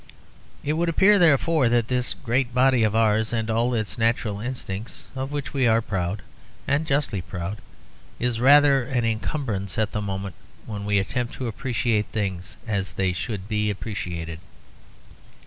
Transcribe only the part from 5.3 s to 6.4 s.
which we are proud,